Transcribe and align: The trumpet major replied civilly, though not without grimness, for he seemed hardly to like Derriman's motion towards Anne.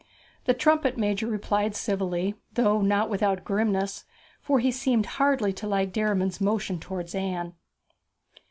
The 0.45 0.55
trumpet 0.55 0.97
major 0.97 1.27
replied 1.27 1.75
civilly, 1.75 2.33
though 2.53 2.81
not 2.81 3.07
without 3.07 3.43
grimness, 3.43 4.05
for 4.41 4.57
he 4.57 4.71
seemed 4.71 5.05
hardly 5.05 5.53
to 5.53 5.67
like 5.67 5.93
Derriman's 5.93 6.41
motion 6.41 6.79
towards 6.79 7.13
Anne. 7.13 7.53